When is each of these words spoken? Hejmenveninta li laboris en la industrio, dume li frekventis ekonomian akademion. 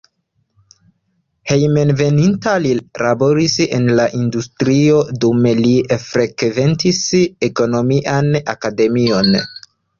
Hejmenveninta 1.51 2.53
li 2.63 2.71
laboris 2.79 3.59
en 3.79 3.87
la 4.01 4.07
industrio, 4.21 5.05
dume 5.27 5.55
li 5.61 5.77
frekventis 6.09 7.05
ekonomian 7.53 8.37
akademion. 8.59 9.35